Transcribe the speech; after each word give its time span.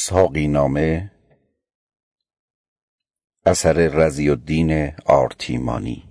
ساقی 0.00 0.48
نامه 0.48 1.10
اثر 3.46 3.72
رضی 3.72 4.30
الدین 4.30 4.92
آرتیمانی. 5.06 6.07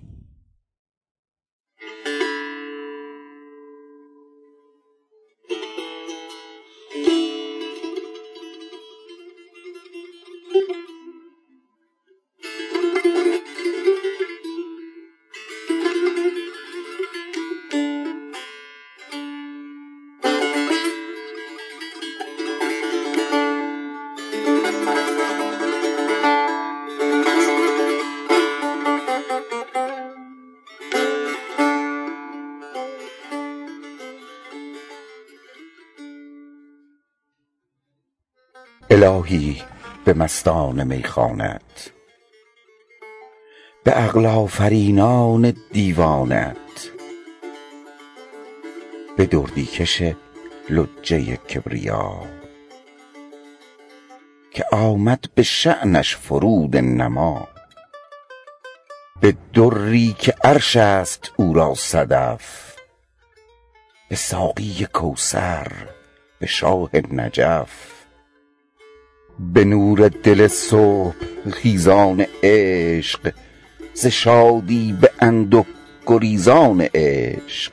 الهی 38.90 39.62
به 40.04 40.14
مستان 40.14 40.84
میخانت 40.84 41.92
به 43.88 43.94
عقل 43.94 44.26
آفرینان 44.26 45.54
دیوانت. 45.72 46.90
به 49.16 49.26
دردی 49.26 49.66
کش 49.66 50.02
لجه 50.70 51.36
کبریا. 51.36 52.22
که 54.50 54.64
آمد 54.72 55.24
به 55.34 55.42
شأنش 55.42 56.16
فرود 56.16 56.76
نما. 56.76 57.48
به 59.20 59.36
دری 59.54 60.16
که 60.18 60.34
عرش 60.44 60.76
است 60.76 61.32
او 61.36 61.54
را 61.54 61.74
صدف. 61.74 62.74
به 64.08 64.16
ساقی 64.16 64.86
کوثر 64.92 65.72
به 66.38 66.46
شاه 66.46 66.90
نجف. 67.12 67.97
به 69.38 69.64
نور 69.64 70.08
دل 70.08 70.48
صبح 70.48 71.14
خیزان 71.52 72.26
عشق 72.42 73.32
ز 73.94 74.06
شادی 74.06 74.98
به 75.00 75.10
انده 75.20 75.64
گریزان 76.06 76.88
عشق. 76.94 77.72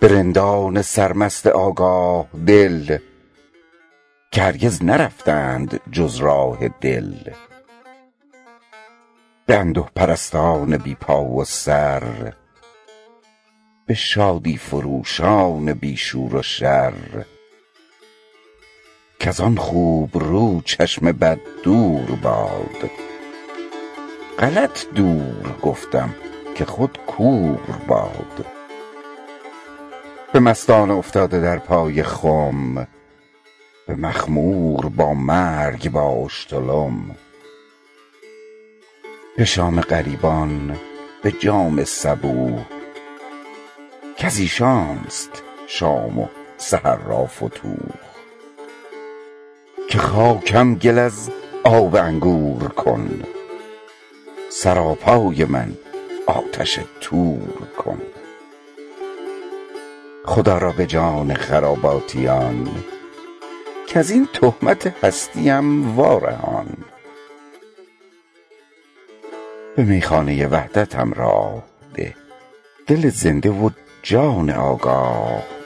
به 0.00 0.82
سرمست 0.82 1.46
آگاه 1.46 2.26
دل 2.46 2.98
که 4.30 4.42
هرگز 4.42 4.84
نرفتند 4.84 5.80
جز 5.92 6.16
راه 6.16 6.68
دل. 6.68 7.14
به 9.46 9.56
انده 9.56 9.84
پرستان 9.96 10.76
بی 10.76 10.94
پا 10.94 11.24
و 11.24 11.44
سر 11.44 12.32
به 13.86 13.94
شادی 13.94 14.56
فروشان 14.56 15.72
بی 15.72 15.96
شور 15.96 16.36
و 16.36 16.42
شر. 16.42 16.94
کز 19.20 19.40
آن 19.40 19.56
خوبرو 19.56 20.62
چشم 20.64 21.12
بد 21.12 21.40
دور 21.62 22.18
باد. 22.22 22.90
غلط 24.38 24.86
دور 24.94 25.54
گفتم 25.62 26.14
که 26.54 26.64
خود 26.64 26.98
کور 27.06 27.76
باد. 27.88 28.46
به 30.32 30.40
مستان 30.40 30.90
افتاده 30.90 31.40
در 31.40 31.58
پای 31.58 32.02
خم 32.02 32.86
به 33.86 33.94
مخمور 33.96 34.88
با 34.88 35.14
مرگ 35.14 35.90
با 35.90 36.24
اشتلم. 36.24 37.16
به 39.36 39.44
شام 39.44 39.80
غریبان 39.80 40.76
به 41.22 41.32
جام 41.32 41.84
صبوح 41.84 42.64
کز 44.16 44.38
ایشانست 44.38 45.42
شام 45.66 46.18
و 46.18 46.26
سحر 46.56 46.96
را 46.96 47.26
فتوح. 47.26 48.09
که 49.90 49.98
خاکم 49.98 50.74
گل 50.74 50.98
از 50.98 51.30
آب 51.64 51.96
انگور 51.96 52.68
کن. 52.68 53.22
سراپای 54.50 55.44
من 55.44 55.76
آتش 56.26 56.80
طور 57.00 57.66
کن. 57.78 58.00
خدا 60.24 60.58
را 60.58 60.72
به 60.72 60.86
جان 60.86 61.34
خراباتیان 61.34 62.68
کز 63.88 64.10
این 64.10 64.28
تهمت 64.32 65.04
هستیم 65.04 65.96
وارهان. 65.96 66.76
به 69.76 69.84
میخانه 69.84 70.46
وحدتم 70.46 71.12
راه 71.12 71.62
ده. 71.94 72.14
دل 72.86 73.08
زنده 73.08 73.50
و 73.50 73.70
جان 74.02 74.50
آگاه. 74.50 75.59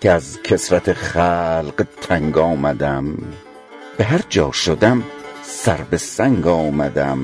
که 0.00 0.10
از 0.10 0.42
کثرت 0.42 0.92
خلق 0.92 1.86
تنگ 2.00 2.38
آمدم 2.38 3.18
به 3.98 4.04
هر 4.04 4.20
جا 4.28 4.52
شدم 4.52 5.02
سر 5.42 5.76
به 5.76 5.96
سنگ 5.96 6.46
آمدم. 6.46 7.18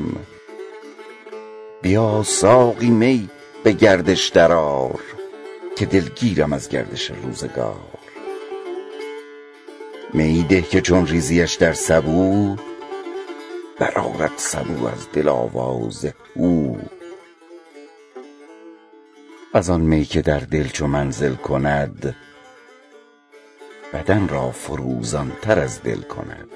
بیا 1.83 2.23
ساقی 2.23 2.91
می 2.91 3.29
به 3.65 3.73
گردش 3.73 4.29
درآر 4.29 5.01
که 5.77 5.87
دلگیرم 5.87 6.53
از 6.53 6.69
گردش 6.69 7.11
روزگار. 7.11 7.97
میی 10.13 10.43
ده 10.43 10.63
که 10.63 10.81
چون 10.81 11.07
ریزیش 11.07 11.55
در 11.55 11.73
سبو 11.73 12.57
برآرد 13.79 14.33
سبو 14.37 14.87
از 14.87 15.09
دل 15.13 15.29
آواز 15.29 16.07
هو 16.37 16.77
از 19.55 19.71
آن 19.71 19.81
می 19.81 20.05
که 20.05 20.23
در 20.23 20.39
دل 20.39 20.69
چو 20.69 20.87
منزل 20.87 21.35
کند 21.35 22.17
بدن 23.97 24.29
را 24.29 24.51
فروزان 24.51 25.33
تر 25.43 25.59
از 25.59 25.83
دل 25.83 26.01
کند. 26.01 26.49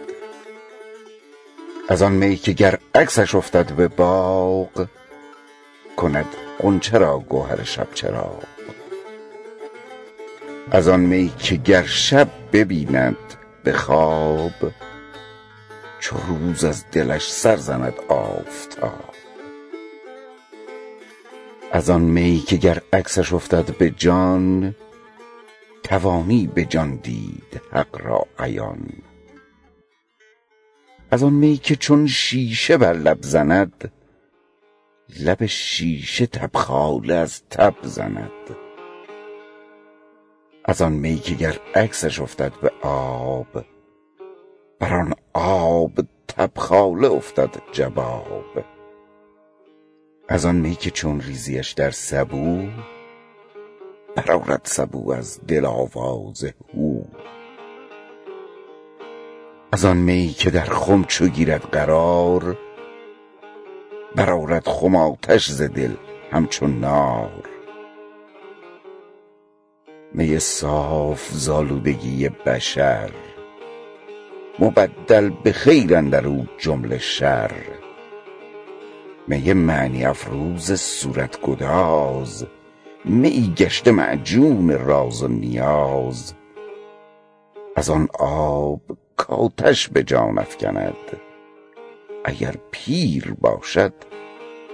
از 1.88 2.02
آن 2.02 2.12
می 2.12 2.36
که 2.36 2.52
گر 2.52 2.78
عکسش 2.94 3.34
افتد 3.34 3.72
به 3.72 3.88
باغ 3.88 4.86
کند 5.96 6.26
غنچه 6.58 6.98
را 6.98 7.18
گوهر 7.18 7.64
شبچراغ 7.64 8.42
از 10.70 10.88
آن 10.88 11.00
می 11.00 11.32
که 11.38 11.56
گر 11.56 11.82
شب 11.82 12.28
ببیند 12.52 13.16
به 13.64 13.72
خواب 13.72 14.72
چو 16.00 16.16
روز 16.28 16.64
از 16.64 16.84
دلش 16.92 17.32
سر 17.32 17.56
زند 17.56 17.94
آفتاب. 18.08 19.14
از 21.72 21.90
آن 21.90 22.00
می 22.00 22.44
که 22.46 22.56
گر 22.56 22.82
عکسش 22.92 23.32
افتد 23.32 23.76
به 23.76 23.90
جان 23.90 24.74
توانی 25.82 26.46
به 26.46 26.64
جان 26.64 26.96
دید 26.96 27.60
حق 27.72 28.00
را 28.06 28.26
عیان. 28.38 28.88
از 31.10 31.22
آن 31.22 31.32
می 31.32 31.56
که 31.56 31.76
چون 31.76 32.06
شیشه 32.06 32.76
بر 32.76 32.92
لب 32.92 33.18
زند 33.22 33.92
لب 35.20 35.46
شیشه 35.46 36.26
تبخاله 36.26 37.14
از 37.14 37.42
تب 37.50 37.74
زند. 37.82 38.56
از 40.64 40.82
آن 40.82 40.92
می 40.92 41.18
که 41.18 41.34
گر 41.34 41.58
عکسش 41.74 42.20
افتد 42.20 42.52
به 42.62 42.72
آب 42.82 43.64
بر 44.80 44.94
آن 44.94 45.14
آب 45.32 45.92
تبخاله 46.28 47.08
افتد 47.08 47.62
جباب 47.72 48.64
از 50.28 50.44
آن 50.46 50.56
می 50.56 50.74
که 50.74 50.90
چون 50.90 51.20
ریزیش 51.20 51.72
در 51.72 51.90
سبو 51.90 52.68
برآرد 54.16 54.60
سبو 54.64 55.12
از 55.12 55.40
دل 55.46 55.64
آواز 55.64 56.44
هو 56.74 57.00
از 59.72 59.84
آن 59.84 59.96
می 59.96 60.34
که 60.38 60.50
در 60.50 60.64
خم 60.64 61.04
چو 61.04 61.26
گیرد 61.26 61.62
قرار 61.62 62.56
برآرد 64.16 64.68
خم 64.68 64.96
آتش 64.96 65.50
ز 65.50 65.62
دل 65.62 65.94
همچو 66.32 66.66
نار. 66.66 67.48
می 70.14 70.38
صاف 70.38 71.28
ز 71.32 71.48
آلودگی 71.48 72.28
بشر 72.28 73.10
مبدل 74.58 75.30
به 75.30 75.52
خیر 75.52 75.96
اندر 75.96 76.26
او 76.26 76.46
جمله 76.58 76.98
شر. 76.98 77.50
می 79.28 79.52
معنی 79.52 80.04
افروز 80.04 80.72
صورت 80.72 81.40
گداز 81.40 82.46
میی 83.04 83.54
گشته 83.56 83.90
معجون 83.90 84.78
راز 84.78 85.22
و 85.22 85.28
نیاز. 85.28 86.34
از 87.76 87.90
آن 87.90 88.08
آب 88.18 88.80
کآتش 89.16 89.88
به 89.88 90.02
جان 90.02 90.38
افکند. 90.38 91.20
اگر 92.24 92.54
پیر 92.70 93.34
باشد 93.40 93.92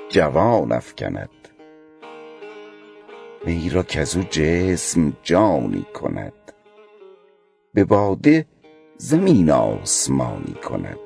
جوان 0.08 0.72
افکند. 0.72 1.30
می 3.46 3.70
را 3.70 3.82
کز 3.82 4.16
او 4.16 4.22
جسم 4.30 5.16
جانی 5.22 5.86
کند. 5.94 6.52
به 7.74 7.84
باده 7.84 8.46
زمین 8.96 9.50
آسمانی 9.50 10.54
کند. 10.54 10.98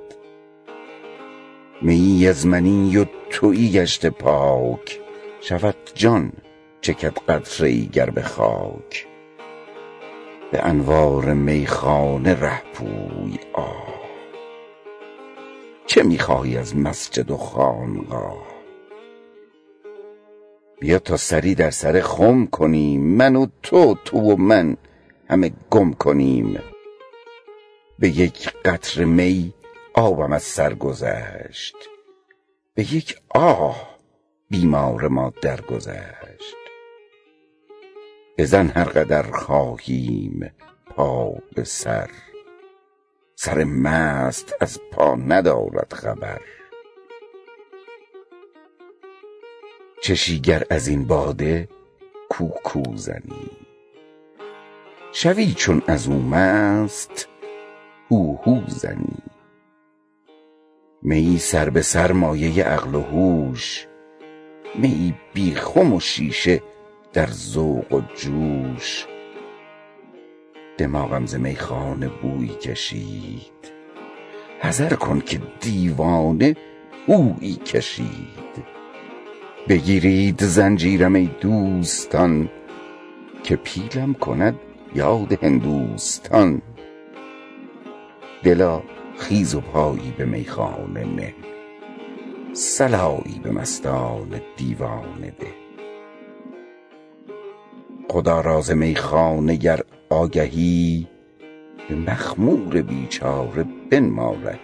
میی 1.83 2.29
از 2.29 2.47
منی 2.47 2.97
و 2.97 3.05
تویی 3.31 3.73
گشته 3.73 4.11
پاک. 4.11 5.01
شود 5.41 5.77
جان 5.95 6.33
چکد 6.81 7.19
قطره 7.29 7.69
ای 7.69 7.87
گر 7.87 8.11
به 8.11 8.23
خاک. 8.23 9.07
به 10.53 10.67
انوار 10.67 11.35
میخانه 11.35 12.41
ره 12.41 12.63
پوی 12.75 13.39
آه. 13.53 14.01
چه 15.87 16.03
می‌خواهی 16.03 16.57
از 16.57 16.77
مسجد 16.77 17.31
و 17.31 17.37
خانقاه؟ 17.37 18.47
بیا 20.81 20.99
تا 20.99 21.17
سری 21.17 21.55
در 21.55 21.71
سر 21.71 22.01
خم 22.01 22.47
کنیم 22.47 23.01
من 23.03 23.37
و 23.37 23.47
تو 23.63 23.95
تو 24.05 24.19
و 24.19 24.37
من 24.37 24.77
همه 25.29 25.53
گم 25.71 25.93
کنیم. 25.93 26.59
به 27.99 28.09
یک 28.09 28.53
قطره 28.65 29.05
می 29.05 29.55
آبم 29.95 30.33
از 30.33 30.43
سر 30.43 30.75
گذشت. 30.75 31.77
به 32.75 32.95
یک 32.95 33.17
آه 33.29 33.99
بیمار 34.51 35.09
ما 35.09 35.33
درگذشت. 35.43 36.60
بزن 38.41 38.69
هر 38.69 38.85
قدر 38.85 39.23
خواهیم 39.23 40.51
پا 40.87 41.35
به 41.55 41.65
سر. 41.65 42.11
سر 43.37 43.65
مست 43.65 44.55
از 44.61 44.81
پا 44.93 45.15
ندارد 45.15 45.93
خبر. 45.93 46.41
چشی 50.03 50.41
گر 50.41 50.63
از 50.71 50.89
این 50.89 51.05
باده 51.05 51.69
کوکو 52.29 52.97
زنی. 52.97 53.51
شوی 55.13 55.55
چون 55.55 55.83
از 55.87 56.09
او 56.09 56.23
مست 56.23 57.29
هوهو 58.11 58.61
زنی. 58.67 59.23
میی 61.03 61.39
سر 61.39 61.71
به 61.71 61.83
سر 61.83 62.13
مایه 62.13 62.65
عقل 62.65 62.95
و 62.95 63.01
هوش 63.01 63.87
میی 64.75 65.15
بی 65.35 65.55
خم 65.55 65.93
و 65.93 66.01
شیشه 66.01 66.63
در 67.13 67.27
ذوق 67.27 67.93
و 67.93 68.01
جوش. 68.15 69.07
دماغم 70.79 71.27
ز 71.27 71.35
میخانه 71.35 72.09
بویی 72.09 72.49
کشید. 72.49 73.73
حذر 74.61 74.95
کن 74.95 75.21
که 75.21 75.41
دیوانه 75.61 76.57
هویی 77.09 77.55
کشید. 77.55 78.65
بگیرید 79.69 80.45
زنجیرم 80.45 81.15
ای 81.15 81.31
دوستان 81.41 82.51
که 83.43 83.57
پیلم 83.57 84.15
کند 84.15 84.59
یاد 84.95 85.45
هندوستان. 85.45 86.63
دلا 88.43 88.83
خیز 89.19 89.55
و 89.55 89.61
پایی 89.61 90.15
به 90.19 90.25
میخانه 90.25 91.05
نه 91.05 91.35
صلایی 92.53 93.41
به 93.43 93.51
مستان 93.51 94.41
دیوانه 94.57 95.31
ده. 95.41 95.60
خدا 98.11 98.41
را 98.41 98.61
ز 98.61 98.71
میخانه 98.71 99.57
گر 99.57 99.81
آگهی 100.09 101.09
به 101.89 101.95
مخمور 101.95 102.83
بیچاره 102.83 103.65
بنما 103.91 104.37
رهی 104.45 104.59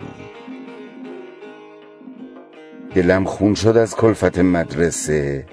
دلم 2.94 3.24
خون 3.24 3.54
شد 3.54 3.76
از 3.76 3.96
کلفت 3.96 4.38
مدرسه 4.38 5.46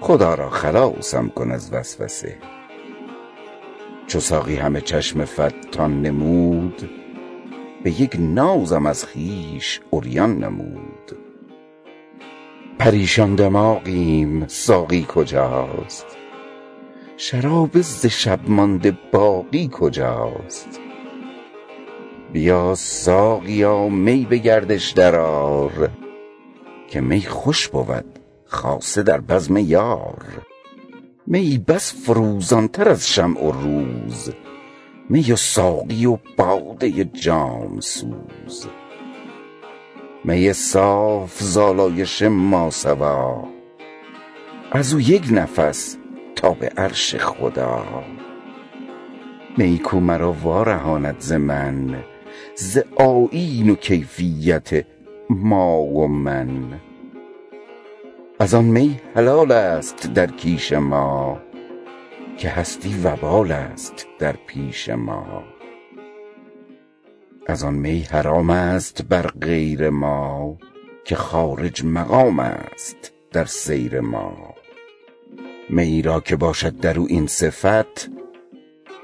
خدا 0.00 0.34
را 0.34 0.50
خلاصم 0.50 1.28
کن 1.28 1.50
از 1.50 1.72
وسوسه. 1.72 2.38
چو 4.06 4.20
ساقی 4.20 4.56
همه 4.56 4.80
چشم 4.80 5.24
فتان 5.24 6.02
نمود 6.02 6.90
به 7.84 8.00
یک 8.00 8.16
نازم 8.18 8.86
از 8.86 9.04
خویش 9.04 9.80
عریان 9.92 10.44
نمود. 10.44 11.16
پریشان 12.78 13.34
دماغیم 13.34 14.46
ساقی 14.46 15.06
کجاست؟ 15.08 16.19
شراب 17.22 17.80
ز 17.80 18.06
شب 18.06 18.40
مانده 18.48 18.98
باقی 19.12 19.70
کجاست؟ 19.72 20.80
بیا 22.32 22.74
ساقیا 22.74 23.88
می 23.88 24.26
به 24.30 24.38
گردش 24.38 24.90
درآر 24.90 25.90
که 26.88 27.00
می 27.00 27.22
خوش 27.22 27.68
بود 27.68 28.04
خاصه 28.44 29.02
در 29.02 29.20
بزم 29.20 29.56
یار. 29.56 30.24
میی 31.26 31.58
بس 31.58 32.06
فروزان 32.06 32.68
تر 32.68 32.88
از 32.88 33.08
شمع 33.08 33.44
و 33.44 33.50
روز 33.50 34.30
می 35.08 35.32
و 35.32 35.36
ساقی 35.36 36.06
و 36.06 36.18
باده 36.36 37.04
جام 37.04 37.80
سوز. 37.80 38.66
می 40.24 40.52
صاف 40.52 41.42
ز 41.42 41.56
الایش 41.56 42.22
ماسوا 42.22 43.44
از 44.72 44.94
او 44.94 45.00
یک 45.00 45.24
نفس 45.30 45.99
تا 46.40 46.50
به 46.50 46.68
عرش 46.76 47.16
خدا. 47.16 48.04
میی 49.56 49.78
کو 49.78 50.00
مرا 50.00 50.32
وارهاند 50.32 51.16
ز 51.18 51.32
من 51.32 52.04
ز 52.54 52.78
آیین 52.96 53.70
و 53.70 53.74
کیفیت 53.74 54.86
ما 55.30 55.80
و 55.80 56.08
من. 56.08 56.80
از 58.38 58.54
آن 58.54 58.64
می 58.64 59.00
حلال 59.14 59.52
است 59.52 60.06
در 60.14 60.26
کیش 60.26 60.72
ما 60.72 61.40
که 62.36 62.48
هستی 62.48 63.00
وبال 63.04 63.52
است 63.52 64.06
در 64.18 64.36
پیش 64.46 64.88
ما. 64.88 65.42
از 67.46 67.64
آن 67.64 67.74
می 67.74 68.00
حرام 68.10 68.50
است 68.50 69.02
بر 69.02 69.26
غیر 69.26 69.90
ما 69.90 70.56
که 71.04 71.16
خارج 71.16 71.84
مقام 71.84 72.40
است 72.40 73.12
در 73.32 73.44
سیر 73.44 74.00
ما. 74.00 74.59
میی 75.72 76.02
را 76.02 76.20
که 76.20 76.36
باشد 76.36 76.80
در 76.80 76.98
او 76.98 77.06
این 77.08 77.26
صفت 77.26 78.10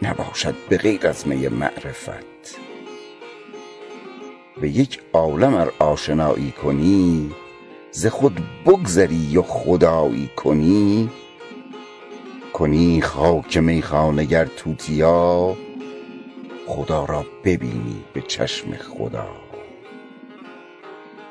نباشد 0.03 0.55
به 0.69 0.77
غیر 0.77 1.07
از 1.07 1.29
می 1.29 1.49
معرفت. 1.49 2.59
به 4.61 4.69
یک 4.69 5.01
عالم 5.13 5.55
ار 5.55 5.73
آشنایی 5.79 6.51
کنی 6.51 7.31
ز 7.91 8.07
خود 8.07 8.41
بگذری 8.67 9.39
و 9.39 9.43
خدایی 9.43 10.31
کنی. 10.37 11.11
کنی 12.53 13.01
خاک 13.01 13.57
میخانه 13.57 14.25
گر 14.25 14.45
توتیا 14.45 15.57
خدا 16.67 17.05
را 17.05 17.27
ببینی 17.45 18.05
به 18.13 18.23
چشم 18.23 18.73
خدا. 18.73 19.29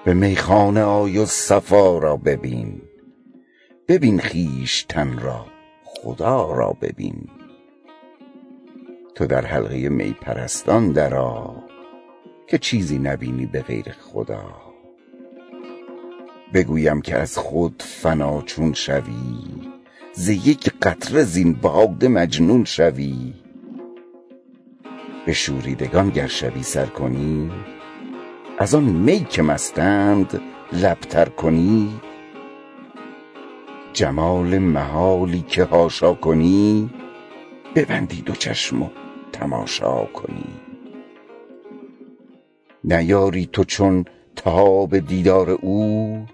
به 0.05 0.13
میخانه 0.13 0.81
آی 0.81 1.17
و 1.17 1.25
صفا 1.25 1.97
را 1.97 2.17
ببین. 2.17 2.81
ببین 3.87 4.19
خویشتن 4.19 5.19
را 5.19 5.45
خدا 5.83 6.51
را 6.51 6.77
ببین. 6.81 7.27
تو 9.15 9.25
در 9.27 9.45
حلقه 9.45 9.89
می 9.89 10.15
پرستان 10.21 10.91
درآ 10.91 11.47
که 12.47 12.57
چیزی 12.57 12.99
نبینی 12.99 13.45
به 13.45 13.61
غیر 13.61 13.91
خدا. 13.91 14.43
بگویم 16.53 17.01
که 17.01 17.15
از 17.17 17.37
خود 17.37 17.83
فنا 17.85 18.41
چون 18.41 18.73
شوی 18.73 19.37
ز 20.13 20.29
یک 20.29 20.73
قطره 20.81 21.23
زین 21.23 21.53
باده 21.53 22.07
مجنون 22.07 22.65
شوی. 22.65 23.33
به 25.25 25.33
شوریدگان 25.33 26.09
گر 26.09 26.27
شبی 26.27 26.63
سر 26.63 26.85
کنی 26.85 27.51
از 28.57 28.75
آن 28.75 28.83
می 28.83 29.25
که 29.29 29.41
مستند 29.41 30.41
لب 30.73 30.99
تر 30.99 31.29
کنی. 31.29 32.01
جمال 33.95 34.57
محالی 34.57 35.41
که 35.41 35.63
حاشا 35.63 36.13
کنی 36.13 36.89
ببندی 37.75 38.21
دو 38.21 38.33
چشم 38.33 38.81
و 38.83 38.89
تماشا 39.31 40.05
کنی. 40.05 40.45
نیاری 42.83 43.49
تو 43.53 43.63
چون 43.63 44.05
تاب 44.35 44.99
دیدار 44.99 45.49
او 45.49 46.25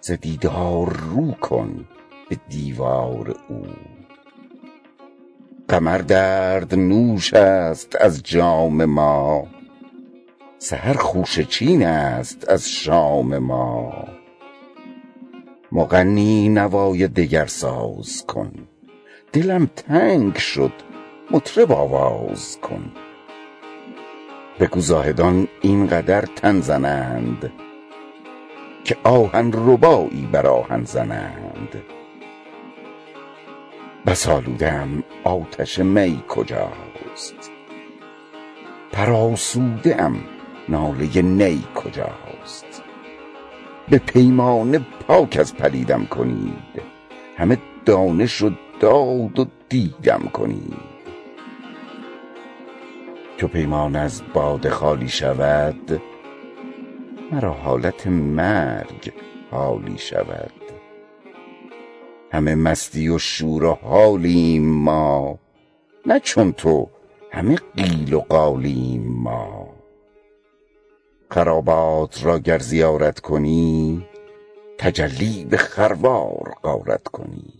ز 0.00 0.10
دیدار 0.10 0.96
رو 0.96 1.32
کن 1.32 1.84
به 2.28 2.36
دیوار 2.48 3.36
او. 3.48 3.66
قمر 5.68 5.98
دردنوش 5.98 7.34
است 7.34 7.96
از 8.00 8.22
جام 8.22 8.84
ما 8.84 9.46
سحر 10.58 10.94
خوشه 10.94 11.44
چین 11.44 11.86
است 11.86 12.48
از 12.48 12.68
شام 12.70 13.38
ما. 13.38 14.13
مغنی 15.76 16.48
نوای 16.48 17.08
دگر 17.08 17.46
ساز 17.46 18.26
کن. 18.26 18.52
دلم 19.32 19.66
تنگ 19.66 20.36
شد 20.36 20.72
مطرب 21.30 21.72
آواز 21.72 22.58
کن. 22.62 22.92
بگو 24.60 24.80
زاهدان 24.80 25.48
این 25.60 25.86
قدر 25.86 26.20
تن 26.20 26.60
زنند 26.60 27.52
که 28.84 28.96
آهن 29.04 29.52
ربایی 29.52 30.28
بر 30.32 30.46
آهن 30.46 30.84
زنند. 30.84 31.82
بس 34.06 34.28
آلوده 34.28 34.72
ام 34.72 35.04
آتش 35.24 35.78
می 35.78 36.22
کجاست؟ 36.28 37.50
پرآسوده 38.92 40.02
ام 40.02 40.24
ناله 40.68 41.22
نی 41.22 41.64
کجاست؟ 41.74 42.23
به 43.88 43.98
پیمانه 43.98 44.78
پاک 44.78 45.36
از 45.40 45.54
پلیدم 45.54 46.06
کنید. 46.06 46.82
همه 47.36 47.58
دانش 47.84 48.42
و 48.42 48.50
داد 48.80 49.38
و 49.38 49.46
دیدم 49.68 50.30
کنید. 50.32 50.94
چو 53.36 53.48
پیمانه 53.48 53.98
از 53.98 54.22
باده 54.34 54.70
خالی 54.70 55.08
شود 55.08 56.00
مرا 57.32 57.52
حالت 57.52 58.06
مرگ 58.06 59.12
حالی 59.50 59.98
شود. 59.98 60.52
همه 62.32 62.54
مستی 62.54 63.08
و 63.08 63.18
شور 63.18 63.64
و 63.64 63.78
حالیم 63.82 64.68
ما 64.68 65.38
نه 66.06 66.20
چون 66.20 66.52
تو 66.52 66.88
همه 67.32 67.56
قیل 67.76 68.14
و 68.14 68.20
قالیم 68.20 69.02
ما. 69.22 69.63
خرابات 71.34 72.24
را 72.24 72.38
گر 72.38 72.58
زیارت 72.58 73.20
کنی 73.20 74.06
تجلی 74.78 75.44
به 75.44 75.56
خروار 75.56 76.54
غارت 76.62 77.08
کنی. 77.08 77.54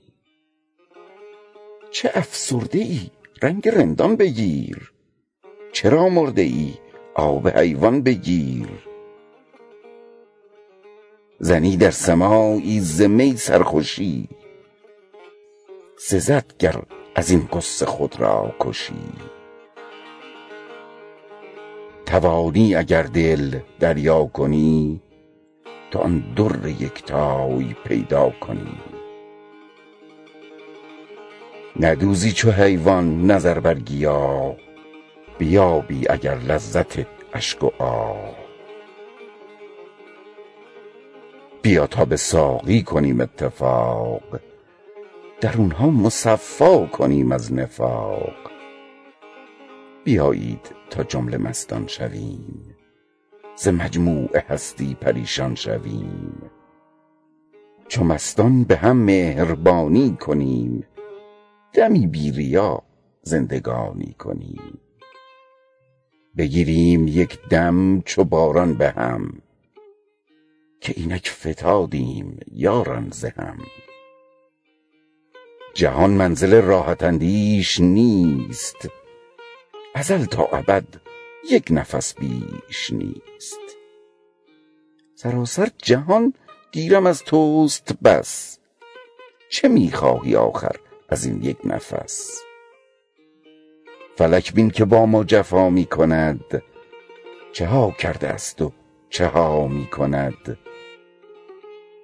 چه 1.91 2.11
افسرده 2.15 2.79
ای 2.79 3.11
رنگ 3.43 3.69
رندان 3.69 4.17
بگیر! 4.17 4.93
چرا 5.73 6.09
مرده 6.09 6.43
ای 6.43 6.75
آب 7.15 7.49
حیوان 7.49 8.03
بگیر! 8.03 8.69
زنی 11.39 11.77
در 11.77 11.91
سماعی 11.91 12.81
ز 12.81 13.03
می 13.03 13.37
سرخوشی 13.37 14.29
سزد 15.99 16.53
گر 16.59 16.83
از 17.15 17.31
این 17.31 17.49
غصه 17.53 17.87
خود 17.87 18.21
را 18.21 18.55
کشی. 18.61 19.34
توانی 22.07 22.75
اگر 22.75 23.03
دل 23.03 23.59
دریا 23.81 24.25
کنی 24.25 25.01
تو 25.91 25.99
آن 25.99 26.25
در 26.37 26.69
یکتای 26.69 27.75
پیدا 27.85 28.31
کنی. 28.41 28.79
ندوزی 31.81 32.33
چو 32.33 32.51
حیوان 32.51 33.31
نظر 33.31 33.61
بر 33.61 33.75
گیاه 33.75 34.57
بیابی 35.39 36.09
اگر 36.09 36.35
لذت 36.35 37.07
اشک 37.33 37.63
و 37.63 37.71
آه 37.79 38.35
بیا 41.63 41.87
تا 41.87 42.05
به 42.05 42.17
ساقی 42.17 42.83
کنیم 42.83 43.21
اتفاق 43.21 44.23
درونها 45.41 45.91
مصفا 45.91 46.87
کنیم 46.87 47.33
از 47.33 47.53
نفاق. 47.53 48.54
بیایید 50.05 50.75
تا 50.91 51.03
جمله 51.03 51.37
مستان 51.39 51.87
شویم. 51.87 52.77
ز 53.57 53.69
مجموع 53.69 54.39
هستی 54.39 54.95
پریشان 55.01 55.55
شویم. 55.55 56.51
چو 57.89 58.05
مستان 58.05 58.65
به 58.65 58.77
هم 58.77 58.97
مهربانی 58.97 60.17
کنیم 60.21 60.87
دمی 61.73 62.07
بی 62.07 62.31
ریا 62.31 62.83
زندگانی 63.23 64.17
کنیم. 64.19 64.81
بگیریم 66.37 67.09
یک 67.09 67.39
دم 67.51 68.01
چو 68.01 68.25
باران 68.25 68.75
به 68.75 68.91
هم 68.91 69.43
که 70.81 70.95
اینک 70.97 71.31
فتادیم 71.31 72.41
یاران 72.53 73.11
ز 73.11 73.25
هم. 73.25 73.59
جهان 75.75 76.11
منزل 76.11 76.63
راحت 76.63 77.03
اندیش 77.03 77.81
نیست 77.81 78.89
ازل 79.97 80.25
تا 80.25 80.43
ابد 80.43 80.85
یک 81.51 81.69
نفس 81.71 82.15
بیش 82.15 82.93
نیست. 82.93 83.61
سراسر 85.15 85.69
جهان 85.79 86.35
گیرم 86.73 87.07
از 87.07 87.23
توست 87.23 87.93
بس. 88.05 88.59
چه 89.51 89.69
می 89.69 89.93
خواهی 89.93 90.37
آخر 90.37 90.77
از 91.09 91.25
این 91.25 91.43
یک 91.43 91.57
نفس؟ 91.65 92.43
فلک 94.17 94.55
بین 94.55 94.71
که 94.71 94.85
با 94.85 95.07
ما 95.07 95.25
جفا 95.25 95.71
می 95.71 95.85
کند 95.85 96.63
چه 97.53 97.67
ها 97.67 97.91
کرده 97.91 98.29
است 98.29 98.63
و 98.63 98.73
چه 99.11 99.27
ها 99.27 99.69
می 99.69 99.87
کند 99.87 100.59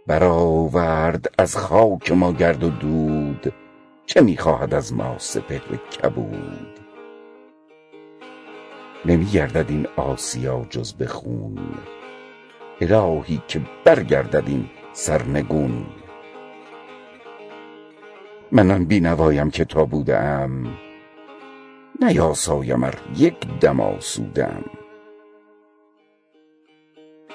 برآورد 0.06 1.34
از 1.38 1.56
خاک 1.56 2.12
ما 2.12 2.32
گرد 2.32 2.64
و 2.64 2.68
دود. 2.68 3.52
چه 4.06 4.20
می 4.20 4.36
خواهد 4.36 4.74
از 4.74 4.92
ما 4.92 5.18
سپهر 5.18 5.76
کبود؟ 5.76 6.89
نمی 9.04 9.24
گردد 9.24 9.66
این 9.68 9.86
آسیا 9.96 10.66
جز 10.70 10.92
به 10.92 11.06
خون. 11.06 11.58
الهی 12.80 13.42
که 13.48 13.60
برگردد 13.84 14.44
این 14.46 14.70
سرنگون. 14.92 15.86
من 18.52 18.70
آن 18.70 18.84
بینوایم 18.84 19.50
که 19.50 19.64
تا 19.64 19.84
بوده 19.84 20.18
ام 20.18 20.66
نیاسایم 22.00 22.84
ار 22.84 22.94
یک 23.16 23.36
دم 23.60 23.80
آسوده 23.80 24.46
ام 24.46 24.64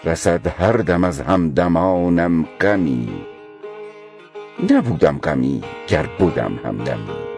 رسد 0.03 0.47
هر 0.47 0.77
دم 0.77 1.03
از 1.03 1.21
همدمانم 1.21 2.43
غمی. 2.61 3.25
نبودم 4.71 5.17
غمی 5.17 5.63
گر 5.87 6.09
بدم 6.19 6.59
همدمی. 6.63 7.34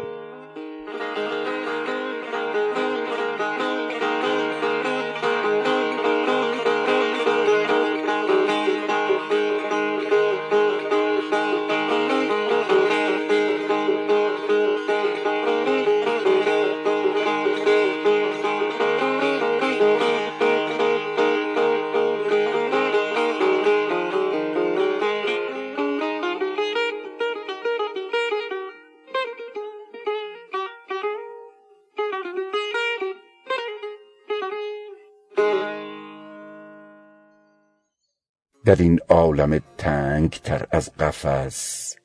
در 38.68 38.76
این 38.76 39.00
عالم 39.10 39.60
تنگ 39.78 40.30
تر 40.30 40.68
از 40.72 40.96
قفس. 40.96 41.96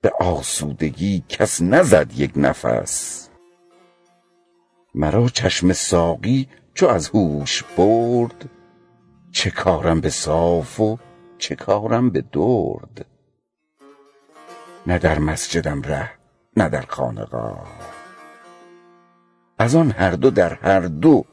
به 0.00 0.12
آسودگی 0.20 1.24
کس 1.28 1.62
نزد 1.62 2.12
یک 2.16 2.32
نفس. 2.36 3.28
مرا 4.94 5.28
چشم 5.28 5.72
ساقی 5.72 6.48
چو 6.74 6.86
از 6.86 7.08
هوش 7.08 7.62
برد. 7.76 8.50
چه 9.32 9.50
کارم 9.50 10.00
به 10.00 10.10
صاف 10.10 10.80
و 10.80 10.98
چه 11.38 11.54
کارم 11.54 12.10
به 12.10 12.20
درد. 12.20 13.06
نه 14.86 14.98
در 14.98 15.18
مسجدم 15.18 15.82
ره 15.82 16.10
نه 16.56 16.68
در 16.68 16.84
خانقاه. 16.88 17.66
از 19.58 19.74
آن 19.74 19.90
هر 19.90 20.10
دو 20.10 20.30
در 20.30 20.54
هر 20.54 20.80
دو 20.80 21.24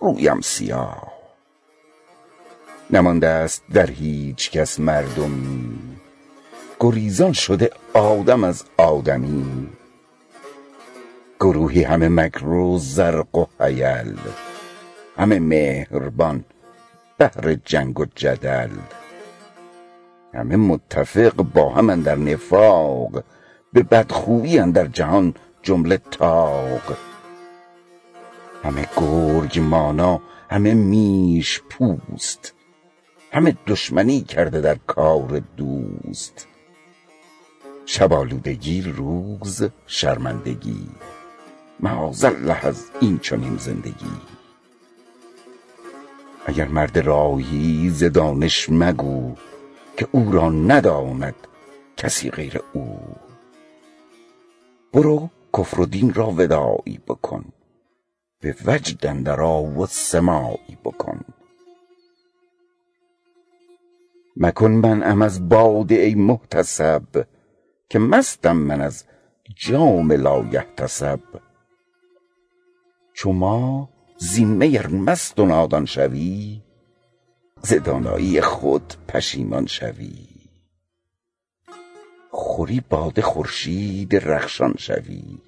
رویم 0.00 0.40
سیاه. 0.40 1.11
نمانده 2.92 3.28
است 3.28 3.64
در 3.72 3.90
هیچ 3.90 4.50
کس 4.50 4.80
مردمی. 4.80 5.78
گریزان 6.80 7.32
شده 7.32 7.70
آدم 7.94 8.44
از 8.44 8.64
آدمی. 8.76 9.68
گروهی 11.40 11.82
همه 11.82 12.08
مکر 12.08 12.46
و 12.46 12.78
زرق 12.78 13.36
و 13.36 13.46
حیل. 13.60 14.18
همه 15.16 15.38
مهربان 15.38 16.44
بهر 17.18 17.54
جنگ 17.64 18.00
و 18.00 18.04
جدل. 18.14 18.70
همه 20.34 20.56
متفق 20.56 21.34
با 21.34 21.70
هم 21.70 21.90
اندر 21.90 22.16
نفاق. 22.16 23.24
به 23.72 23.82
بدخویی 23.82 24.58
اندر 24.58 24.86
جهان 24.86 25.34
جمله 25.62 25.96
طاق. 26.10 26.96
همه 28.64 28.88
گرگ 28.96 29.58
مانا 29.58 30.20
همه 30.50 30.74
میش 30.74 31.62
پوست. 31.70 32.54
همه 33.32 33.56
دشمنی 33.66 34.20
کرده 34.20 34.60
در 34.60 34.74
کار 34.86 35.42
دوست. 35.56 36.46
شب 37.86 38.12
آلودگی 38.12 38.82
روز 38.82 39.62
شرمندگی. 39.86 40.88
معاذالله 41.80 42.66
از 42.66 42.90
این 43.00 43.18
چنین 43.18 43.56
زندگی. 43.56 44.16
اگر 46.46 46.68
مرد 46.68 46.98
راهی 46.98 47.90
ز 47.90 48.04
دانش 48.04 48.70
مگو 48.70 49.34
که 49.96 50.08
او 50.12 50.32
را 50.32 50.50
نداند 50.50 51.34
کسی 51.96 52.30
غیر 52.30 52.60
او. 52.72 52.98
برو 54.92 55.30
کفر 55.56 55.80
و 55.80 55.86
دین 55.86 56.14
را 56.14 56.30
وداعی 56.30 57.00
بکن. 57.08 57.44
به 58.40 58.54
وجد 58.66 59.06
اندر 59.06 59.40
و 59.40 59.86
سماعی 59.86 60.78
بکن. 60.84 61.21
مکن 64.36 64.70
منعم 64.70 65.22
از 65.22 65.48
باده 65.48 65.94
ای 65.94 66.14
محتسب 66.14 67.26
که 67.88 67.98
مستم 67.98 68.56
من 68.56 68.80
از 68.80 69.04
جام 69.56 70.12
لایحتسب 70.12 71.20
چو 73.14 73.32
ما 73.32 73.88
زین 74.18 74.48
می 74.48 74.78
ار 74.78 74.86
مست 74.86 75.40
و 75.40 75.46
نادان 75.46 75.86
شوی 75.86 76.62
ز 77.62 77.74
دانایی 77.74 78.40
خود 78.40 78.94
پشیمان 79.08 79.66
شوی. 79.66 80.14
خوری 82.30 82.82
باده 82.90 83.22
خورشید 83.22 84.16
رخشان 84.16 84.74
شوی 84.78 85.38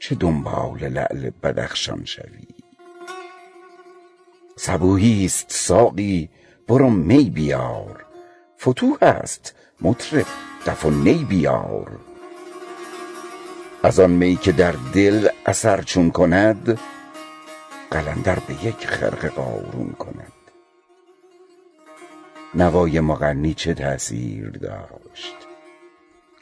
چه 0.00 0.14
دنبال 0.14 0.88
لعل 0.88 1.30
بدخشان 1.42 2.04
شوی. 2.04 2.46
صبوحی 4.56 5.24
است 5.24 5.46
ساقی 5.48 6.30
برو 6.68 6.90
می 6.90 7.30
بیار. 7.30 8.04
فتوح 8.60 8.98
است 9.02 9.54
مطرب 9.80 10.26
دف 10.66 10.84
و 10.84 10.90
نی 10.90 11.24
بیار. 11.24 11.98
از 13.82 14.00
آن 14.00 14.10
می 14.10 14.36
که 14.36 14.52
در 14.52 14.74
دل 14.94 15.28
اثر 15.46 15.82
چون 15.82 16.10
کند 16.10 16.78
قلندر 17.90 18.38
به 18.38 18.66
یک 18.66 18.86
خرقه 18.86 19.28
قارون 19.28 19.92
کند. 19.98 20.32
نوای 22.54 23.00
مغنی 23.00 23.54
چه 23.54 23.74
تأثیر 23.74 24.50
داشت؟ 24.50 25.36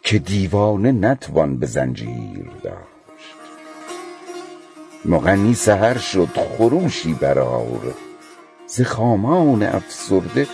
که 0.03 0.19
دیوانه 0.19 0.93
نتوان 0.93 1.59
به 1.59 1.67
زنجیر 1.67 2.51
داشت. 2.63 3.37
مغنی 5.05 5.55
سحر 5.55 5.99
شد 5.99 6.29
خروشی 6.37 7.15
برآر. 7.15 7.95
ز 8.75 8.83
خامان 8.83 9.63
افسرده 9.63 10.47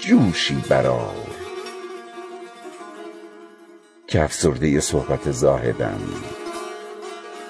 جوشی 0.00 0.64
برآر. 0.68 1.26
که 4.06 4.22
افسرده 4.22 4.80
صحبت 4.80 5.30
زاهدم 5.30 6.00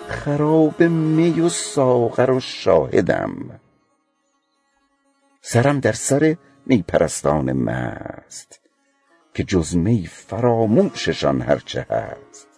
خراب 0.08 0.82
می 0.82 1.40
و 1.40 1.48
ساغر 1.48 2.30
و 2.30 2.40
شاهدم. 2.40 3.60
سرم 5.40 5.80
در 5.80 5.92
سر 5.92 6.37
می 6.66 6.84
پرستان 6.88 7.52
مست 7.52 8.60
که 9.34 9.44
جز 9.44 9.76
می 9.76 10.06
فراموششان 10.06 11.40
هر 11.40 11.58
چه 11.58 11.87
هست. 11.90 12.48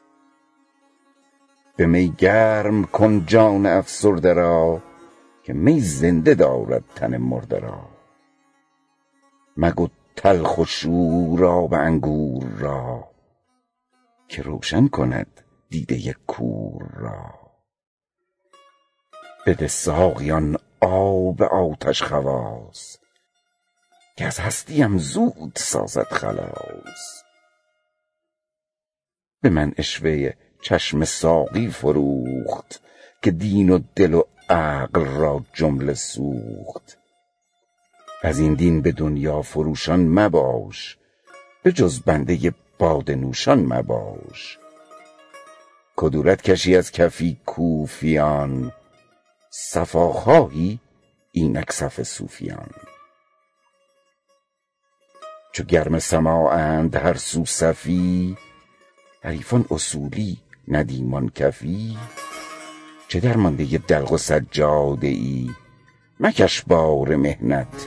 به 1.77 1.87
می 1.87 2.15
گرم 2.19 2.85
کن 2.85 3.27
جان 3.27 3.67
افسرده 3.67 4.33
را 4.33 4.83
که 5.43 5.53
می 5.53 5.81
زنده 5.81 6.35
دارد 6.35 6.85
تن 6.95 7.17
مرده 7.17 7.59
را. 7.59 7.89
مگو 9.57 9.89
تلخ 10.17 10.59
و 10.59 10.65
شور 10.65 11.45
آب 11.45 11.75
انگور 11.75 12.45
را 12.45 13.11
که 14.29 14.43
روشن 14.43 14.89
کند 14.89 15.45
دیده 15.69 16.13
کور 16.27 16.91
را. 16.95 17.41
بده 19.47 19.67
ساقی 19.67 20.31
آن 20.31 20.57
آب 20.81 21.43
آتش 21.43 22.03
خواص 22.03 22.99
که 24.17 24.27
از 24.27 24.39
هستیم 24.39 24.99
زود 24.99 25.53
سازد 25.57 26.07
خلاص 26.13 27.23
به 29.43 29.51
من 29.51 29.73
عشوه 29.79 30.33
چشم 30.63 31.05
ساقی 31.05 31.69
فروخت 31.69 32.83
که 33.23 33.31
دین 33.31 33.71
و 33.71 33.79
دل 33.97 34.15
و 34.15 34.23
عقل 34.51 35.05
را 35.07 35.45
جمله 35.53 35.95
سوخت. 35.95 36.99
از 38.23 38.39
این 38.39 38.55
دین 38.55 38.83
به 38.83 38.93
دنیا 38.93 39.43
فروشان 39.43 40.01
مباش 40.01 40.99
به 41.63 41.73
جز 41.73 42.01
بنده 42.01 42.55
باده 42.79 43.15
نوشان 43.15 43.73
مباش. 43.73 44.59
کدورت 45.97 46.43
کشی 46.43 46.77
از 46.77 46.93
کفی 46.93 47.41
کوفیان 47.47 48.73
صفا 49.51 50.13
خواهی 50.13 50.81
اینک 51.33 51.73
صف 51.73 52.03
صوفیان. 52.03 52.71
چو 55.53 55.65
گرم 55.65 55.99
سماعند 55.99 56.97
هر 56.97 57.15
سو 57.15 57.45
صفی 57.45 58.37
حریفان 59.23 59.65
اصولی 59.71 60.39
ندیمان 60.69 61.29
کفی. 61.29 61.97
چه 63.11 63.21
درمانده 63.21 63.79
دلق 63.79 64.13
و 64.13 64.19
سجاده 64.19 65.07
ای؟ 65.07 65.51
مکش 66.21 66.63
بار 66.63 67.17
محنت 67.17 67.87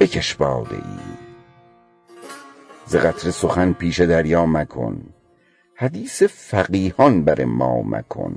بکش 0.00 0.34
باده 0.34 0.74
ای. 0.74 1.00
ز 2.86 2.96
قطره 2.96 3.30
سخن 3.30 3.72
پیش 3.72 4.00
دریا 4.00 4.46
مکن 4.46 5.00
حدیث 5.74 6.22
فقیهان 6.22 7.24
بر 7.24 7.44
ما 7.44 7.82
مکن. 7.82 8.36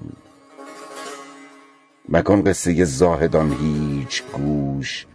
مکن 2.09 2.43
قصه 2.43 2.85
زاهدان 2.85 3.51
هیچ 3.53 4.23
گوش 4.33 5.05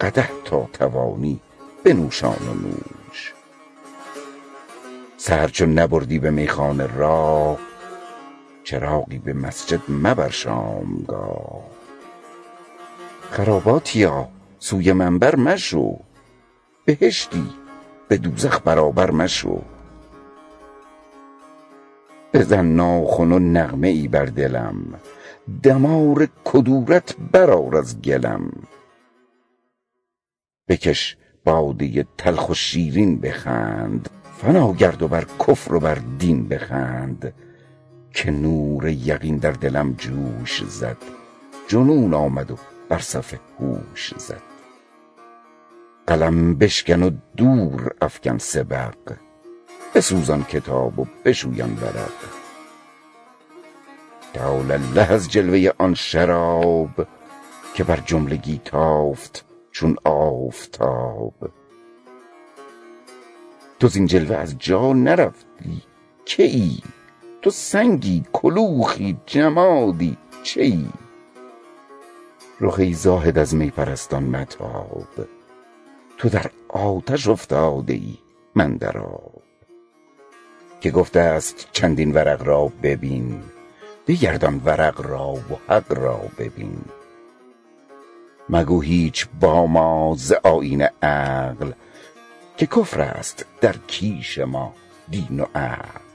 قدح 0.00 0.30
تا 0.44 0.68
توانی 0.72 1.40
بنوشان 1.84 2.48
و 2.48 2.54
نوش. 2.54 3.34
سحر 5.16 5.48
چون 5.48 5.78
نبردی 5.78 6.18
به 6.18 6.30
میخانه 6.30 6.86
راه 6.86 7.58
چراغی 8.66 9.18
به 9.18 9.32
مسجد 9.32 9.80
مبر 9.88 10.30
شامگاه 10.30 11.64
خراباتیا 13.30 14.28
سوی 14.58 14.92
منبر 14.92 15.36
مشو. 15.36 15.96
بهشتی 16.84 17.46
به 18.08 18.16
دوزخ 18.16 18.60
برابر 18.64 19.10
مشو. 19.10 19.62
بزن 22.32 22.66
ناخن 22.66 23.32
و 23.32 23.38
نغمه 23.38 23.88
ای 23.88 24.08
بر 24.08 24.24
دلم. 24.24 25.00
دمار 25.62 26.28
کدورت 26.44 27.16
برآر 27.32 27.76
از 27.76 28.02
گلم. 28.02 28.52
بکش 30.68 31.16
باده 31.44 32.06
تلخ 32.18 32.48
و 32.48 32.54
شیرین 32.54 33.20
بخند. 33.20 34.08
فنا 34.38 34.72
گرد 34.72 35.02
و 35.02 35.08
بر 35.08 35.26
کفر 35.38 35.74
و 35.74 35.80
بر 35.80 35.98
دین 36.18 36.48
بخند. 36.48 37.34
که 38.16 38.30
نور 38.30 38.88
یقین 38.88 39.36
در 39.36 39.50
دلم 39.50 39.92
جوش 39.92 40.64
زد. 40.64 40.96
جنون 41.68 42.14
آمد 42.14 42.50
و 42.50 42.56
بر 42.88 42.98
صف 42.98 43.34
هوش 43.60 44.14
زد. 44.16 44.42
قلم 46.06 46.54
بشکن 46.54 47.02
و 47.02 47.10
دور 47.36 47.94
افکن 48.00 48.38
سبق. 48.38 49.12
بسوزان 49.94 50.44
کتاب 50.44 50.98
و 50.98 51.06
بشویان 51.24 51.78
ورق. 51.82 52.12
تعالی 54.34 54.72
الله 54.72 55.12
از 55.12 55.30
جلوه 55.30 55.70
آن 55.78 55.94
شراب 55.94 57.06
که 57.74 57.84
بر 57.84 58.00
جملگی 58.06 58.60
تافت 58.64 59.44
چون 59.72 59.96
آفتاب. 60.04 61.50
تو 63.80 63.88
زین 63.88 64.06
جلوه 64.06 64.36
از 64.36 64.58
جا 64.58 64.92
نرفتی؟ 64.92 65.82
که 66.24 66.42
ای 66.42 66.78
تو 67.46 67.52
سنگی 67.52 68.24
کلوخی 68.32 69.16
جمادی 69.26 70.16
چه 70.42 70.62
ای 70.62 70.86
رخ 72.60 72.78
ای 72.78 72.92
زاهد 72.92 73.38
از 73.38 73.54
می 73.54 73.70
پرستان 73.70 74.22
متاب 74.22 75.06
تو 76.18 76.28
در 76.28 76.50
آتش 76.68 77.28
افتاده 77.28 77.92
ای 77.92 78.18
من 78.54 78.76
در 78.76 78.98
آب. 78.98 79.42
که 80.80 80.90
گفته 80.90 81.20
است 81.20 81.68
چندین 81.72 82.12
ورق 82.12 82.42
را 82.42 82.72
ببین 82.82 83.42
بگردان 84.06 84.62
ورق 84.64 85.00
را 85.00 85.32
و 85.32 85.58
حق 85.68 85.92
را 85.92 86.20
ببین. 86.38 86.80
مگو 88.48 88.80
هیچ 88.80 89.28
با 89.40 89.66
ما 89.66 90.14
ز 90.18 90.32
آیین 90.32 90.82
عقل 91.02 91.72
که 92.56 92.66
کفر 92.66 93.00
است 93.00 93.46
در 93.60 93.76
کیش 93.76 94.38
ما 94.38 94.74
دین 95.10 95.40
و 95.40 95.44
عقل. 95.54 96.05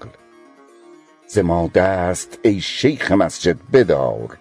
ز 1.34 1.38
ما 1.38 1.68
دست 1.68 2.40
ای 2.44 2.62
شیخ 2.62 3.12
مسجد 3.12 3.58
بدار. 3.74 4.38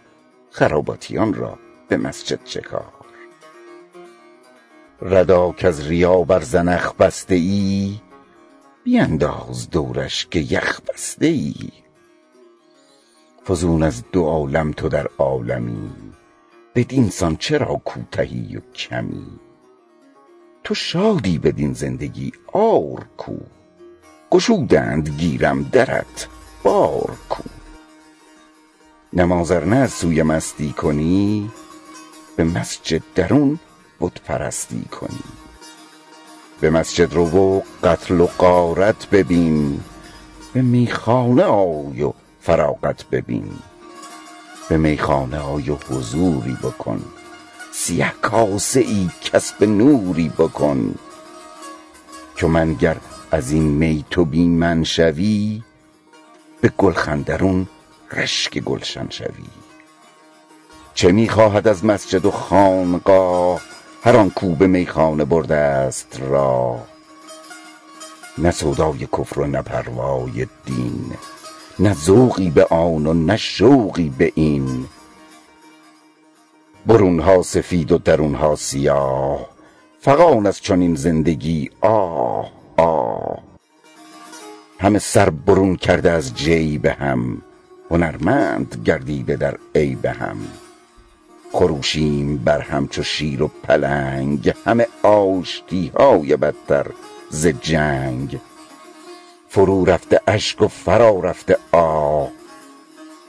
خراباتیان 0.50 1.35
را 1.35 1.59
به 1.88 1.96
مسجد 1.96 2.44
چکار 2.44 2.92
ردا 5.03 5.53
کز 5.53 5.87
ریا 5.87 6.22
بر 6.22 6.40
زنخ 6.40 6.94
بسته 6.94 7.35
ای 7.35 8.00
بینداز 8.85 9.70
دورش 9.70 10.26
که 10.26 10.40
یخ 10.40 10.81
بسته 10.81 11.26
ای 11.26 11.55
فزون 13.48 13.83
از 13.83 14.03
دو 14.12 14.24
عالم 14.24 14.72
تو 14.72 14.88
در 14.88 15.09
عالمی 15.18 15.92
بدین 16.74 17.09
سان 17.11 17.37
چرا 17.37 17.81
کوتهی 17.85 18.57
و 18.57 18.61
کمی؟ 18.72 19.26
تو 20.64 20.74
شادی 20.74 21.38
بدین 21.38 21.72
زندگی 21.72 22.33
عار 22.53 23.07
کو 23.16 23.37
گشودند 24.31 25.09
گیرم 25.09 25.62
درت 25.62 26.29
بار 26.62 27.11
کو. 27.29 27.42
نماز 29.12 29.53
نه 29.53 29.87
سوی 29.87 30.23
مستی 30.23 30.73
کنی 30.73 31.51
به 32.37 32.44
مسجد 32.44 33.03
درون 33.14 33.59
بت 34.01 34.20
پرستی 34.20 34.85
کنی. 34.85 35.25
به 36.61 36.70
مسجد 36.70 37.14
رو 37.14 37.25
و 37.25 37.61
قتل 37.83 38.20
و 38.20 38.27
غارت 38.27 39.11
ببین 39.11 39.81
به 40.53 40.62
میخانه 40.62 41.42
آی 41.42 42.03
و 42.03 42.12
فراغت 42.40 43.05
ببین. 43.11 43.51
به 44.68 44.77
میخانه 44.77 45.38
آی 45.38 45.70
و 45.70 45.77
حضوری 45.90 46.57
بکن 46.62 47.05
سیه 47.73 48.12
کاسه 48.23 48.81
ای 48.81 49.09
کسب 49.23 49.64
نوری 49.64 50.29
بکن. 50.29 50.94
چو 52.35 52.49
من 52.49 52.75
گر 52.75 52.96
از 53.31 53.53
این 53.53 53.62
می 53.62 54.05
تو 54.11 54.25
بی 54.25 54.49
من 54.49 54.85
شوی 54.85 55.62
به 56.61 56.73
گلخن 56.79 57.20
درون 57.20 57.66
رشک 58.12 58.59
گلشن 58.59 59.07
شوی. 59.11 59.46
چه 60.94 61.12
می‌خواهد 61.12 61.68
از 61.68 61.85
مسجد 61.85 62.25
و 62.25 62.31
خانقاه؟ 62.31 63.61
هر 64.03 64.16
آن 64.16 64.31
کو 64.31 64.55
به 64.55 64.66
میخانه 64.66 65.25
برده 65.25 65.57
است 65.57 66.20
راه 66.20 66.87
نه 68.38 68.51
سودای 68.51 69.09
کفر 69.18 69.40
و 69.40 69.46
نه 69.46 69.62
پروای 69.62 70.46
دین 70.64 71.12
نه 71.79 71.94
ذوقی 71.94 72.51
به 72.51 72.64
آن 72.64 73.07
و 73.07 73.14
نه 73.14 73.37
شوقی 73.37 74.09
به 74.18 74.33
این. 74.35 74.87
برون 76.87 77.20
ها 77.20 77.42
سفید 77.42 77.92
و 77.92 77.99
درون 77.99 78.35
ها 78.35 78.57
سیاه 78.57 79.46
فغان 80.01 80.46
از 80.46 80.61
چنین 80.61 80.94
زندگی 80.94 81.70
آه 81.81 82.53
آه. 82.77 83.49
همه 84.81 84.99
سر 84.99 85.31
برون 85.31 85.77
کرده 85.77 86.11
از 86.11 86.35
جیب 86.35 86.87
هم. 86.87 87.43
هنرمند 87.90 88.83
گردیده 88.85 89.37
در 89.37 89.57
عیب 89.75 90.07
هم. 90.07 90.37
خروشیم 91.53 92.37
بر 92.37 92.61
هم 92.61 92.88
چو 92.88 93.03
شیر 93.03 93.43
و 93.43 93.51
پلنگ 93.62 94.55
همه 94.64 94.87
آشتی 95.03 95.93
های 95.99 96.37
بدتر 96.37 96.87
ز 97.31 97.47
جنگ. 97.47 98.40
فرو 99.49 99.85
رفته 99.85 100.21
اشک 100.27 100.62
و 100.62 100.69
فرا 100.69 101.21
رفته 101.21 101.57
آه. 101.73 102.29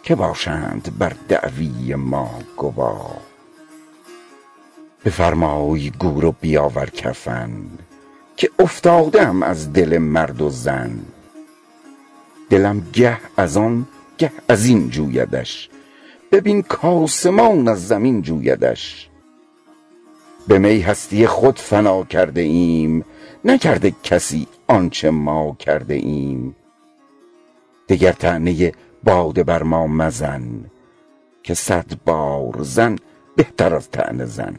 که 0.03 0.15
باشند 0.15 0.97
بر 0.99 1.13
دعوی 1.27 1.95
ما 1.95 2.39
گواه. 2.57 3.17
بفرمای 5.05 5.91
گور 5.99 6.25
و 6.25 6.31
بیاور 6.41 6.89
کفن 6.89 7.51
که 8.37 8.49
افتاده 8.59 9.27
ام 9.27 9.43
از 9.43 9.73
دل 9.73 9.97
مرد 9.97 10.41
و 10.41 10.49
زن. 10.49 10.99
دلم 12.51 12.87
گه 12.93 13.17
از 13.37 13.57
آن 13.57 13.87
گه 14.17 14.31
از 14.47 14.65
این 14.65 14.89
جویدش. 14.89 15.69
ببین 16.31 16.61
کآسمان 16.61 17.67
از 17.67 17.87
زمین 17.87 18.21
جویدش. 18.21 19.09
به 20.47 20.59
می 20.59 20.81
هستی 20.81 21.27
خود 21.27 21.59
فنا 21.59 22.03
کرده 22.03 22.41
ایم 22.41 23.05
نکرده 23.45 23.93
کسی 24.03 24.47
آنچه 24.67 25.09
ما 25.09 25.55
کرده 25.59 25.93
ایم. 25.93 26.55
دگر 27.89 28.11
طعنه 28.11 28.71
باده 29.03 29.43
بر 29.43 29.63
ما 29.63 29.87
مزن 29.87 30.65
که 31.43 31.53
صد 31.53 31.85
بار 32.05 32.57
زن 32.61 32.95
بهتر 33.35 33.75
از 33.75 33.91
طعنه 33.91 34.25
زن. 34.25 34.55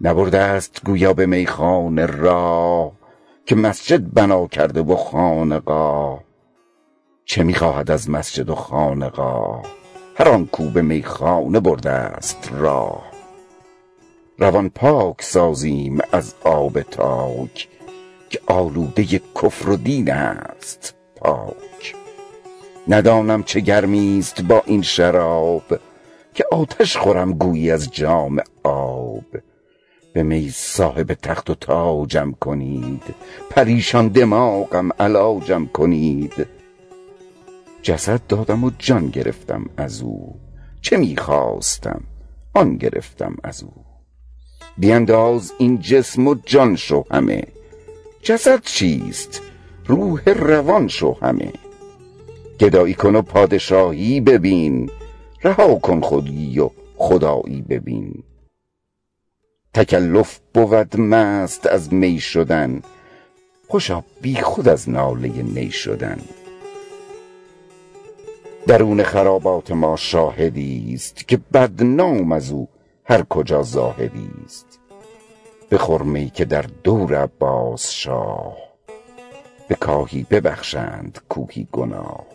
نبرده 0.00 0.38
است 0.38 0.80
گویا 0.84 1.12
به 1.12 1.26
میخانه 1.26 2.06
راه 2.06 2.92
که 3.46 3.54
مسجد 3.54 4.14
بنا 4.14 4.46
کرده 4.46 4.82
و 4.82 4.96
خانقاه. 4.96 6.23
چه 7.26 7.42
می‌خواهد 7.42 7.90
از 7.90 8.10
مسجد 8.10 8.50
و 8.50 8.54
خانقاه؟ 8.54 9.62
هر 10.16 10.28
آن 10.28 10.46
کو 10.46 10.70
به 10.70 10.82
میخانه 10.82 11.60
برده 11.60 11.90
است 11.90 12.50
راه. 12.52 13.10
روان 14.38 14.68
پاک 14.68 15.22
سازیم 15.22 15.98
از 16.12 16.34
آب 16.44 16.80
تاک 16.80 17.68
که 18.30 18.40
آلوده 18.46 19.04
کفر 19.42 19.68
و 19.68 19.76
دین 19.76 20.10
است 20.10 20.94
پاک. 21.16 21.94
ندانم 22.88 23.42
چه 23.42 23.60
گرمی 23.60 24.18
است 24.18 24.42
با 24.42 24.62
این 24.66 24.82
شراب 24.82 25.78
که 26.34 26.44
آتش 26.52 26.96
خورم 26.96 27.32
گویی 27.32 27.70
از 27.70 27.90
جام 27.90 28.40
آب. 28.62 29.24
به 30.12 30.22
می 30.22 30.50
صاحب 30.50 31.14
تخت 31.14 31.50
و 31.50 31.54
تاجم 31.54 32.34
کنید 32.40 33.02
پریشان 33.50 34.08
دماغم 34.08 34.90
علاجم 34.98 35.66
کنید. 35.66 36.46
جسد 37.84 38.20
دادم 38.28 38.64
و 38.64 38.70
جان 38.78 39.08
گرفتم 39.08 39.66
از 39.76 40.02
او. 40.02 40.40
چه 40.80 40.96
می‌خواستم؟ 40.96 42.02
آن 42.54 42.76
گرفتم 42.76 43.36
از 43.42 43.62
او. 43.62 43.72
بینداز 44.78 45.52
این 45.58 45.80
جسم 45.80 46.26
و 46.28 46.34
جان 46.34 46.76
شو 46.76 47.04
همه. 47.10 47.42
جسد 48.22 48.62
چیست؟ 48.62 49.42
روح 49.86 50.28
روان 50.28 50.88
شو 50.88 51.16
همه. 51.22 51.52
گدایی 52.60 52.94
کن 52.94 53.16
و 53.16 53.22
پادشاهی 53.22 54.20
ببین. 54.20 54.90
رها 55.42 55.74
کن 55.74 56.00
خودی 56.00 56.58
و 56.58 56.70
خدایی 56.96 57.62
ببین. 57.62 58.22
تکلف 59.74 60.40
بود 60.54 61.00
مست 61.00 61.66
از 61.66 61.92
می 61.94 62.20
شدن. 62.20 62.82
خوشا 63.68 64.04
بی 64.22 64.34
خود 64.34 64.68
از 64.68 64.88
ناله 64.88 65.42
نی 65.42 65.70
شدن. 65.70 66.18
درون 68.66 69.02
خرابات 69.02 69.70
ما 69.70 69.96
شاهدی 69.96 70.90
است 70.94 71.28
که 71.28 71.36
بدنام 71.36 72.32
از 72.32 72.50
او 72.50 72.68
هر 73.04 73.22
کجا 73.22 73.62
زاهدی 73.62 74.30
است 74.44 74.80
بخور 75.70 76.02
می 76.02 76.30
که 76.30 76.44
در 76.44 76.64
دور 76.84 77.14
عباس 77.14 77.90
شاه 77.90 78.56
به 79.68 79.74
کاهی 79.74 80.26
ببخشند 80.30 81.18
کوهی 81.28 81.68
گناه. 81.72 82.26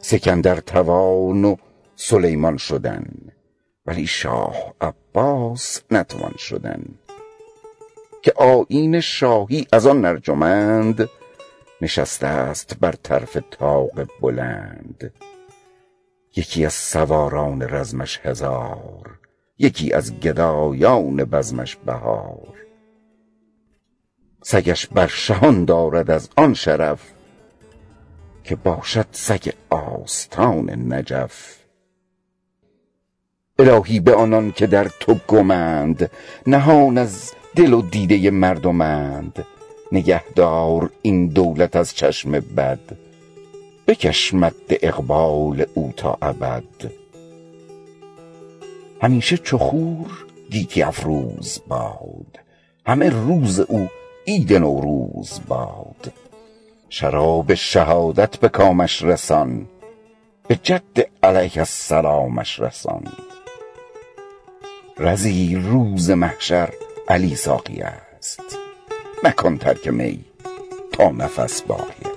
سکندر 0.00 0.60
توان 0.60 1.44
و 1.44 1.56
سلیمان 1.96 2.56
شدن 2.56 3.06
ولی 3.86 4.06
شاه 4.06 4.74
عباس 4.80 5.80
نتوان 5.90 6.34
شدن. 6.38 6.84
که 8.22 8.32
آیین 8.36 9.00
شاهی 9.00 9.66
از 9.72 9.86
آن 9.86 10.04
ارجمند 10.04 11.08
نشسته 11.80 12.26
است 12.26 12.76
بر 12.80 12.92
طرف 12.92 13.36
طاق 13.50 14.06
بلند. 14.20 15.12
یکی 16.36 16.66
از 16.66 16.72
سواران 16.72 17.62
رزمش 17.62 18.20
هزار 18.22 19.18
یکی 19.58 19.92
از 19.92 20.20
گدایان 20.20 21.16
بزمش 21.16 21.76
بهار. 21.76 22.54
سگش 24.42 24.86
بر 24.86 25.06
شهان 25.06 25.64
دارد 25.64 26.10
از 26.10 26.28
آن 26.36 26.54
شرف 26.54 27.12
که 28.44 28.56
باشد 28.56 29.06
سگ 29.12 29.52
آستان 29.70 30.92
نجف. 30.92 31.56
الهی 33.58 34.00
به 34.00 34.14
آنان 34.14 34.52
که 34.52 34.66
در 34.66 34.88
تو 35.00 35.14
گمند 35.28 36.10
نهان 36.46 36.98
از 36.98 37.32
دل 37.56 37.72
و 37.72 37.82
دیده 37.82 38.30
مردمند. 38.30 39.46
نگهدار 39.92 40.90
این 41.02 41.26
دولت 41.26 41.76
از 41.76 41.94
چشم 41.94 42.30
بد. 42.30 42.78
بکش 43.86 44.34
مد 44.34 44.52
اقبال 44.68 45.66
او 45.74 45.92
تا 45.96 46.18
ابد. 46.22 46.90
همیشه 49.02 49.36
چو 49.36 49.58
خور 49.58 50.06
گیتی 50.50 50.82
افروز 50.82 51.60
باد. 51.68 52.38
همه 52.86 53.08
روز 53.08 53.60
او 53.60 53.88
عید 54.26 54.52
نوروز 54.52 55.40
باد. 55.48 56.12
شراب 56.88 57.54
شهادت 57.54 58.36
به 58.36 58.48
کامش 58.48 59.02
رسان. 59.02 59.66
به 60.48 60.58
جد 60.62 61.08
علیه 61.22 61.58
السلامش 61.58 62.60
رسان. 62.60 63.12
رضی 64.98 65.54
روز 65.54 66.10
محشر 66.10 66.72
علی 67.08 67.36
ساقی 67.36 67.80
است. 67.80 68.65
مکن 69.24 69.58
ترک 69.58 69.88
می 69.88 70.24
تا 70.92 71.08
نفس 71.10 71.62
باقی 71.62 72.15